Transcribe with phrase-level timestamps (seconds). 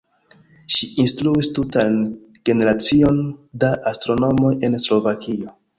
[0.75, 2.01] Ŝi instruis tutan
[2.51, 3.23] generacion
[3.65, 5.59] da astronomoj en Slovakio.